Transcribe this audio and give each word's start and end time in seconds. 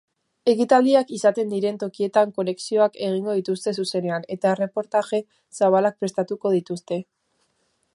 Ekitaldiak 0.51 1.11
izaten 1.17 1.51
diren 1.51 1.77
tokiekin 1.83 2.33
konexioak 2.39 2.97
egingo 3.09 3.37
dituzte 3.41 3.77
zuzenean 3.83 4.27
eta 4.37 4.53
erreportaje 4.57 5.23
zabalak 5.63 6.05
prestatuko 6.05 6.59
dituzte. 6.61 7.05